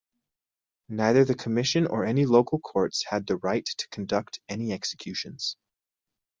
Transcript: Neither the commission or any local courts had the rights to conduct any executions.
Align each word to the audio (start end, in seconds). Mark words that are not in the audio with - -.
Neither 0.89 1.25
the 1.25 1.35
commission 1.35 1.85
or 1.85 2.03
any 2.05 2.25
local 2.25 2.57
courts 2.57 3.03
had 3.07 3.27
the 3.27 3.37
rights 3.37 3.75
to 3.75 3.87
conduct 3.89 4.39
any 4.49 4.71
executions. 4.73 5.57